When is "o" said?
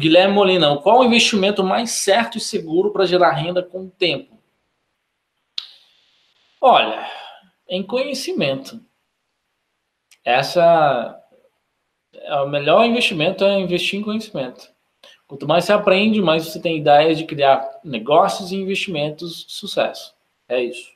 1.00-1.04, 3.84-3.90, 12.36-12.48